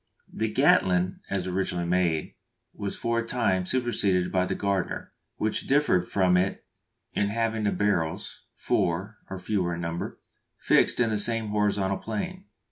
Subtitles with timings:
[0.39, 2.33] _The Gatling, as originally made,
[2.73, 6.65] was for a time superseded by the Gardner, which differed from it
[7.13, 10.19] in having the barrels (four or fewer in number)
[10.57, 12.45] fixed in the same horizontal plane.